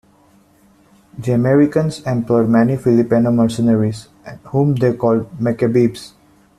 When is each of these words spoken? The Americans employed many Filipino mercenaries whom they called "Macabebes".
The 1.15 1.33
Americans 1.33 2.01
employed 2.07 2.49
many 2.49 2.75
Filipino 2.75 3.29
mercenaries 3.31 4.07
whom 4.45 4.73
they 4.73 4.93
called 4.95 5.29
"Macabebes". 5.39 6.13